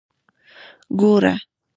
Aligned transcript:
ګوره. 0.99 1.33